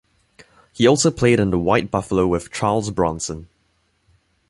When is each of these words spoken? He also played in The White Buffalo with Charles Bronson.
He 0.73 0.87
also 0.87 1.11
played 1.11 1.39
in 1.39 1.51
The 1.51 1.59
White 1.59 1.91
Buffalo 1.91 2.25
with 2.25 2.51
Charles 2.51 2.89
Bronson. 2.89 3.49